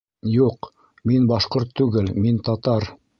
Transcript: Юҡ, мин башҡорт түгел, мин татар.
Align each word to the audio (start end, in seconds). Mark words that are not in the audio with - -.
Юҡ, 0.35 0.69
мин 1.11 1.27
башҡорт 1.33 1.75
түгел, 1.81 2.09
мин 2.25 2.41
татар. 2.49 2.89